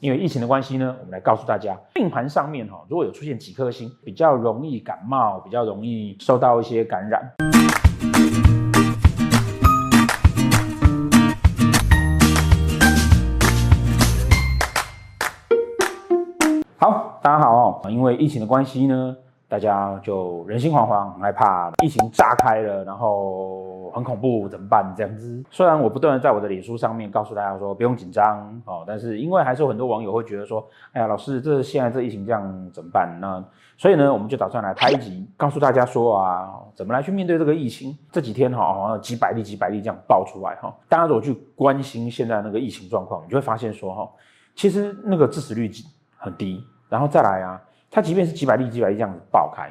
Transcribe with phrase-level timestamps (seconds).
[0.00, 7.20] 因为疫情的关系呢，我们来告诉大家，病盘上面哈，如果有出现几颗星，比较容易感冒，比较容易受到一些感染。
[16.78, 19.14] 好，大家好哦，因为疫情的关系呢。
[19.50, 24.94] 大家就人心惶惶，害怕，疫情炸开了，然后很恐怖，怎么办？
[24.96, 33.18] 这样子，虽然我不断的在我的脸书上面告诉大家说不用紧张哦，但是因为还是有很多网友会觉得说，哎呀，老师，这现在这疫情这样怎么办？
[33.20, 33.44] 那
[33.76, 37.98] 所以呢，我们就打算来拍一集，告诉大家说啊，怎么来去面对这个疫情。
[38.12, 44.08] 这几天哈，好像几百例、几百例这样爆出来哈，大家如果去关心现在那个疫情状况，你就会发现说哈，
[44.54, 45.68] 其实那个致死率
[46.16, 47.60] 很低，然后再来啊。
[47.90, 49.68] 它即便是几百例、几百例这样子爆开，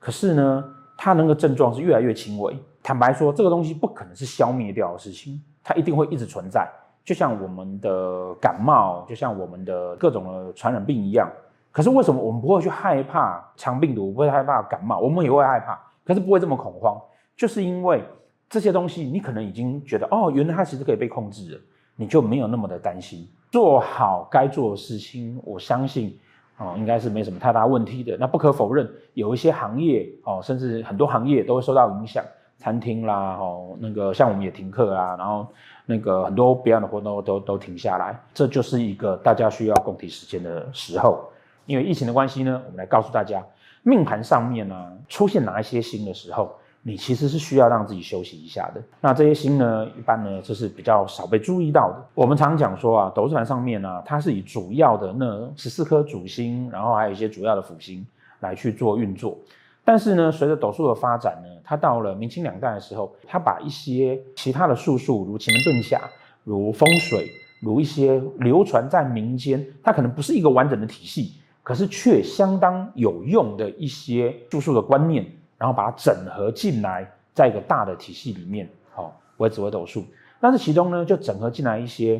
[0.00, 0.64] 可是呢，
[0.98, 2.56] 它那个症状是越来越轻微。
[2.82, 6.68] 坦白说，这个东西不可能是消灭掉的事情，它一定会一直存在。
[7.04, 11.30] 就像我们的感冒，就像我们的各种的传染病一样。
[11.70, 14.98] 可是为什么我们不会去害怕肠病毒，不会害怕感冒？
[14.98, 17.00] 我们也会害怕，可是不会这么恐慌，
[17.36, 18.02] 就是因为
[18.48, 21.60] 这些东西，你可能已经觉得哦，原来它其实可以被控制了，
[21.94, 25.40] 你就没有那么的担心，做好该做的事情。
[25.44, 26.18] 我相信。
[26.60, 28.14] 哦，应该是没什么太大问题的。
[28.18, 32.22] 那不可否认，有一些行业哦，甚至很多行业都会受到影响，
[32.58, 35.46] 餐厅啦，哦，那个像我们也停课啊，然后
[35.86, 41.24] 那个很多别样的活动都都，停下来，这就是一个大家需要共体时间的时候。
[41.64, 43.42] 因为疫情的关系呢，我们来告诉大家，
[43.82, 46.54] 命盘上面呢出现哪一些星的时候。
[46.82, 48.82] 你其实是需要让自己休息一下的。
[49.00, 52.02] 那这些星呢，一般呢就是比较少被注意到的。
[52.14, 58.06] 我们常讲说啊，斗数盘上面呢、它是以主要的那十四颗主星，然后还有一些主要的辅星
[58.40, 59.36] 来去做运作。
[59.84, 66.00] 但是呢，随着斗数的发展呢，它到了明清两代的时候，它把一些其他的术数，如奇门遁甲、
[66.44, 75.26] 如风水、如一些流传在民间，它可能不是一个完整的体系，可是却相当有用的一些术数的观念。
[75.60, 80.02] 然后把它整合进来，在一个大的体系里面，好，为紫微斗数。
[80.40, 82.18] 但是其中呢，就整合进来一些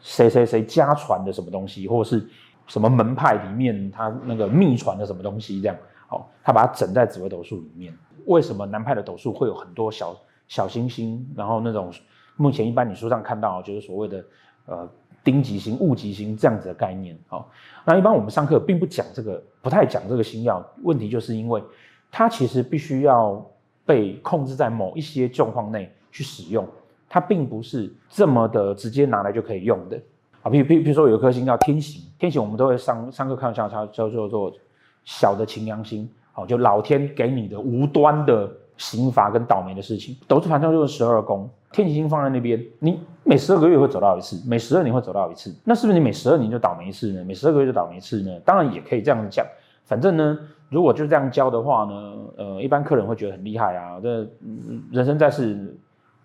[0.00, 2.26] 谁谁谁家传的什么东西，或者是
[2.66, 7.92] 什么门派里面他那个秘传的什么东西，这样，好，他把它整在紫微斗数里面。
[8.24, 10.16] 为什么南派的斗数会有很多小
[10.48, 11.30] 小星星？
[11.36, 11.92] 然后那种
[12.36, 14.24] 目前一般你书上看到就是所谓的
[14.64, 14.88] 呃
[15.22, 17.50] 丁吉星、戊吉星这样子的概念，好，
[17.84, 20.64] 那一般我们上课并不讲这个，不太讲这个星曜。
[20.84, 21.62] 问题就是因为。
[22.10, 23.44] 它其实必须要
[23.84, 26.66] 被控制在某一些状况内去使用，
[27.08, 30.00] 它并不是这么的直接拿来就可以用的
[30.42, 30.50] 啊。
[30.50, 34.52] 比比比如说有一颗星叫天刑，天刑我们都会上上课看到它叫做做
[35.04, 40.16] 小的擎羊星，好，就老天给你的无端的刑罚跟倒霉的事情。
[40.26, 47.24] 斗数盘上就是十二宫，天刑星放在那边，你每十二个月会走到一次，每十二年会走到一次，那是不是你每十二年就倒霉一次呢？
[47.24, 48.40] 每十二个月就倒霉一次呢？
[48.44, 49.46] 当然也可以这样讲，
[49.84, 50.38] 反正呢。
[50.68, 53.98] 如果就这样教的话呢，呃，一般客人会觉得很厉害啊。
[54.02, 54.28] 这
[54.90, 55.76] 人生在世，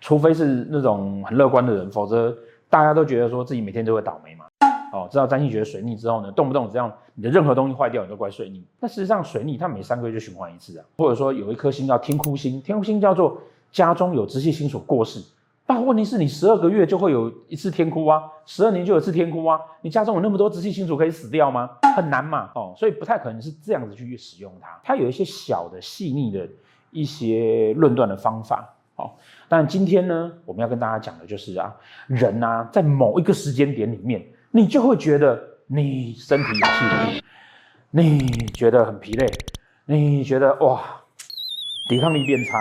[0.00, 2.34] 除非是那种很乐观的人，否则
[2.68, 4.46] 大家都觉得说自己每天都会倒霉嘛。
[4.92, 8.64] 哦，知道占星学水逆之后呢，动不动只要你的任何东西坏掉，你都怪水逆。
[8.80, 10.84] 那事实上水逆它每三个月就循环一次啊。
[10.96, 13.38] 或者说有一颗星叫天哭星，天哭星叫做
[13.70, 15.20] 家中有直系亲属过世。
[15.70, 21.70] 但问题是你十二个月就会有一次天哭啊，十二年就有一次天哭啊，你家中有那么多直系亲属可以死掉吗？
[21.94, 24.80] 很难嘛，哦，所以不太可能是这样子去使用它。
[24.82, 26.48] 它有一些小的细腻的
[26.90, 29.12] 一些论断的方法，哦。
[29.48, 31.72] 但今天呢，我们要跟大家讲的就是啊，
[32.08, 37.22] 人啊，在某一个时间点里面，你就会觉得你身体有气力，
[37.92, 39.28] 你觉得很疲累，
[39.86, 40.82] 你觉得哇，
[41.88, 42.58] 抵抗力变差，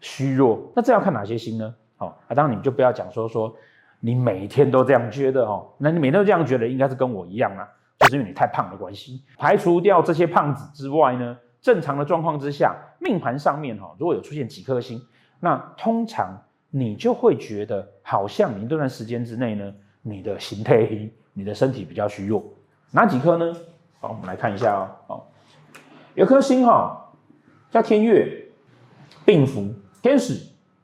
[0.00, 0.70] 虚弱。
[0.76, 1.74] 那这要看哪些星呢？
[2.02, 3.54] 哦，啊，当然你就不要讲说说
[4.00, 7.68] 你每天都这样觉得哦，那你每天都这样觉得，应该是跟我一样啊，
[8.00, 9.22] 就是因为你太胖的关系。
[9.38, 15.00] 排除掉这些胖子之外呢，正常的状况之下，命盘上面哈，如果有出现几颗星，
[15.38, 16.36] 那通常
[16.70, 20.88] 你就会觉得好像你这段时间之内呢，你的形态、
[21.32, 22.42] 你的身体比较虚弱。
[22.90, 23.54] 哪几颗呢？
[24.00, 25.22] 好，我们来看一下哦。
[26.14, 27.12] 有颗星哈，
[27.70, 28.48] 叫天月、
[29.24, 29.72] 病符、
[30.02, 30.34] 天使、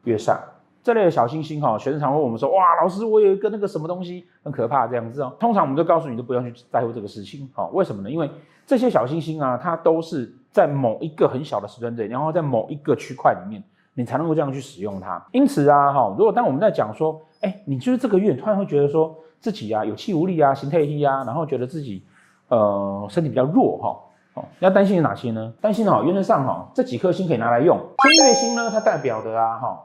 [0.05, 0.38] 月煞。
[0.82, 8.10] 这类的小星星哈，学生常问我们说：“哇，老师，我有一个那个什么东西很可怕，这样子哦。”通常我们都告诉你都不要去在乎这个事情，好，为什么呢？
[8.10, 8.30] 因为
[8.66, 13.62] 这些小星星啊，它都是在某一个很小的时段内，然后在某一个区块里面，
[13.94, 15.22] 你才能够这样去使用它。
[15.32, 22.04] 因此啊，哈，如果当我们在讲说，哎，你就是这个月突然会觉得说自己啊有气无力啊，形态低啊，然后觉得自己
[22.48, 25.52] 呃身体比较弱哈，哦，要担心有哪些呢？
[25.60, 27.78] 担心哈，原则上哈，这几颗星可以拿来用。
[27.98, 29.84] 天月星呢，它代表的啊，哈。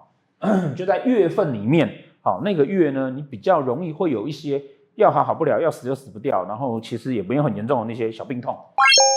[0.76, 1.90] 就在月份里面，
[2.22, 4.62] 好，那个月呢，你比较容易会有一些
[4.96, 8.56] 要好好不了，要死就死不掉，然后其实也没有很严重的那些小病痛。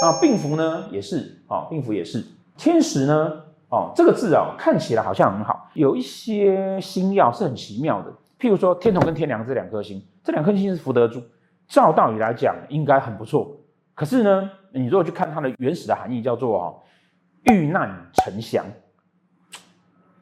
[0.02, 2.24] 那病符呢也是啊，病符也是。
[2.56, 11.22] 天时呢，哦，这个字啊看起来好像很好，有一些星曜是很奇妙的，譬如说天同跟天梁这两颗星，这两颗星是福德柱，
[11.66, 13.56] 照道理来讲应该很不错。
[13.94, 16.82] 可是呢，你如果去看它的原始的含义，叫做哦
[17.44, 18.64] 遇难成祥。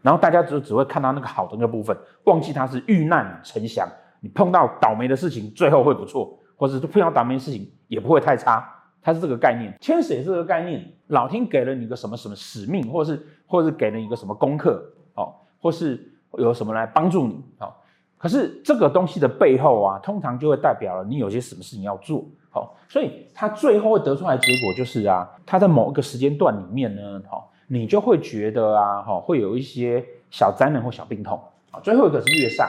[0.04, 3.88] 然后大家只只会看到那个好的那个部分，忘记它是遇难成祥。
[4.20, 8.70] 你碰到倒霉的事情，最后会不错，或者是碰到倒霉的事情也不会太差。
[9.00, 10.84] 它是这个概念，天时也是这个概念。
[11.06, 14.82] 老天给了你一个什么什么使命，或是或是给了你一个什么功课，
[15.14, 15.98] 哦，或是
[16.38, 17.72] 有什么来帮助你，哦。
[18.18, 22.68] 可是这个东西的背后啊，通常就会代表了你有些什么事情要做，哦。
[22.88, 27.44] 所以它最后会得出来的结果就是啊，它在某一个时间段里面呢，哦。
[27.66, 31.40] 你就会觉得啊，哈，会有一些小灾难或小病痛
[31.70, 31.80] 啊。
[31.80, 32.68] 最后一个是月煞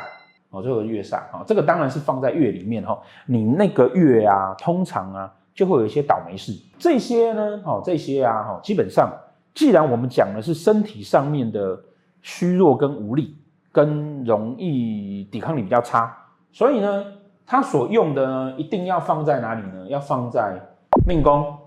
[0.52, 3.00] 哦，最后是月煞啊，这个当然是放在月里面哈。
[3.26, 6.54] 你那个月啊，通常啊，就会有一些倒霉事。
[6.78, 9.12] 这些呢，哦，这些啊，哈，基本上，
[9.54, 11.80] 既然我们讲的是身体上面的
[12.22, 13.36] 虚弱跟无力，
[13.72, 16.16] 跟容易抵抗力比较差，
[16.54, 17.06] 所以呢，
[17.46, 19.86] 它所用的呢，一定要放在哪里呢？
[19.90, 20.60] 要放在
[21.06, 21.58] 命宫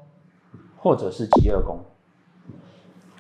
[0.77, 1.79] 或者是疾厄宫。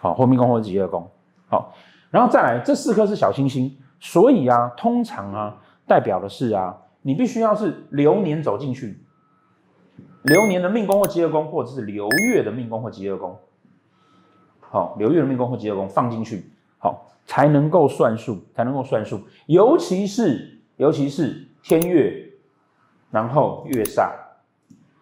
[0.00, 1.10] 好，或命宫或者疾厄宫，
[1.48, 1.74] 好，
[2.10, 5.56] 然后再来，这四颗是小星星，所以啊，通常啊，
[5.86, 9.00] 代表的是啊，你必须要是流年走进去，
[10.22, 13.36] 流年的命宫或疾厄宫，或者是流月的命宫或疾厄宫，
[14.60, 22.30] 好，流月的命宫或疾厄宫放进去，好，才能够算数，才能够算数，尤其是尤其是天月，
[23.10, 24.12] 然后月煞，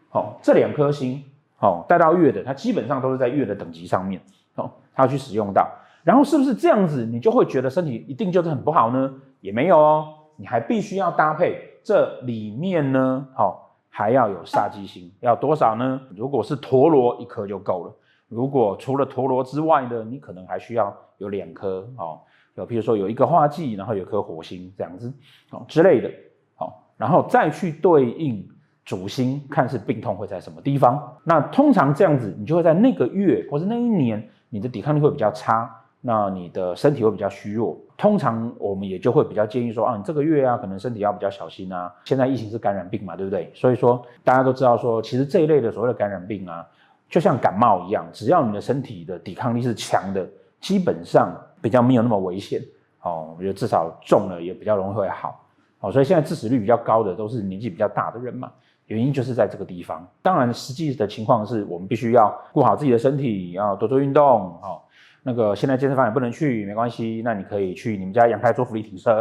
[0.09, 1.23] 好，这两颗星，
[1.57, 4.23] 好，带到月的，它基本上都是在月的等级上面。
[4.55, 5.71] 哦，他要去使用到，
[6.03, 9.13] 然后是不是这样子，你就会觉得身体一定就是很不好呢？
[9.43, 13.53] 也没有哦，你还必须要搭配这里面呢，好、哦，
[13.91, 16.01] 还要有煞忌星，要多少呢？
[16.17, 17.95] 如果是陀螺一颗就够了，
[18.29, 22.19] 如果除了陀螺之外呢，你可能还需要有两颗哦，
[22.55, 25.13] 有譬如说有一个化忌，然后有颗火星这样子，
[25.51, 26.11] 哦之类的，
[26.55, 28.49] 好、哦，然后再去对应。
[28.87, 35.71] 主星看是病痛会在什么地方，那通常这样子，你就会在那个月或者那一年，你的抵抗力会比较差，
[36.01, 37.77] 那你的身体会比较虚弱。
[37.97, 41.93] 通常我们也就会比较建议说啊，你这个月啊，可能身体要比较小心啊。
[42.05, 43.51] 现在疫情是感染病嘛，对不对？
[43.55, 46.67] 所以说大家都知道说，其实这一类的所谓的感染病啊，
[47.09, 50.29] 就像感冒一样，只要你的身体的抵抗力是强的，
[50.61, 52.61] 基本上比较没有那么危险。
[53.03, 55.46] 哦，我觉得至少中了也比较容易会好。
[55.81, 58.51] 哦，所以现在致死率比较高的都是年纪比较大的人嘛。
[58.87, 60.07] 原因就是在这个地方。
[60.23, 64.25] 当然，实际的情况是我们必须要顾好自己的身体，要多做运动。
[64.63, 64.81] 哦，
[65.25, 67.21] 那个现在健身房也不能去，没关系。
[67.25, 69.13] 那你可以去你们家阳台做伏地挺身，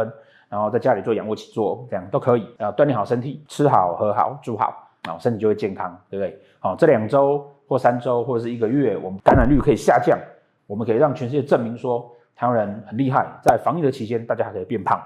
[0.48, 2.46] 然后在家里做仰卧起坐，这样都可以。
[2.60, 6.40] 要锻炼好身体，吃好喝好住好，然后身体就会健康，对不对？
[6.60, 10.16] 好，这两周或三周或者是一个月，我们感染率可以下降，
[10.68, 14.96] 我们可以让全世界证明说台湾人很厉害，在防疫的期间，大家还可以变胖。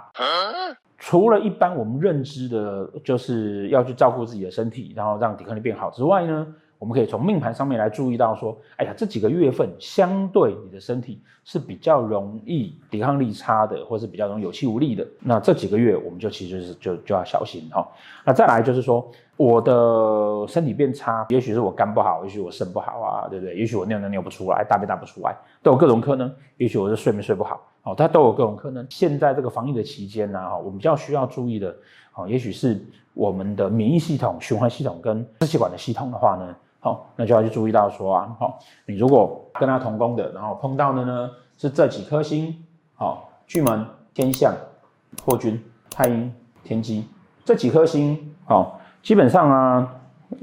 [1.00, 6.47] 除了一般我们认知的，就是要去照顾自己的身体，然后让抵抗力变好之外呢，
[6.79, 15.06] 我们可以从命盘上面来注意到说，哎呀，这几个月份相对你的身体是比较容易抵抗力差的，或是比较容易有气无力的。
[15.20, 17.88] 那这几个月我们就其实是就就要小心哈。
[18.26, 19.11] 那再来就是说，
[19.41, 23.56] 我的身体变差，也许是我肝不好，也许我肾不好啊，对不对？
[23.56, 26.31] 也许我尿尿尿不出来，大便大不出来，都有各种可能。
[26.59, 27.59] 也许我是睡眠睡不好。
[27.85, 28.87] 哦，它都有各种可能。
[28.91, 31.75] 现在这个防疫的期间呢，哈，我们比较需要注意的，
[32.15, 32.79] 哦，也许是
[33.15, 42.55] 我们的免疫系统、循环系统跟支气管的系统的话呢，好，那就要去注意到说啊，好，你如果跟它同宫的，然后碰到的呢是这几颗星，
[42.94, 44.55] 好，巨门、天相、
[45.25, 45.59] 破军、
[45.91, 46.31] 太阴、
[46.63, 47.06] 天机
[47.43, 49.95] 这几颗星，好，基本上啊，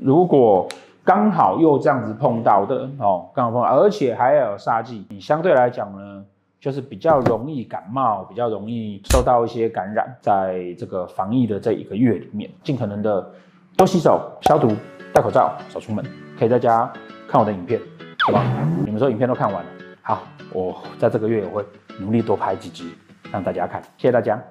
[0.01, 0.67] 如果
[1.03, 6.25] 刚好又这样子碰到的，哦，刚好碰到，而且还有煞忌，你相对来讲呢。
[6.59, 13.31] 就是比较容易感冒，比较容易受到一些感染，在这个防疫的这一个月里面，尽可能的
[13.77, 14.67] 多洗手、消毒、
[15.13, 16.03] 戴口罩、少出门，
[16.37, 16.91] 可以在家
[17.29, 17.79] 看我的影片，
[18.25, 18.43] 好吧？
[18.83, 19.69] 你们说影片都看完了，
[20.01, 21.65] 好，我在这个月我会
[21.99, 22.91] 努力多拍几集
[23.31, 24.41] 让大家看，谢谢大家。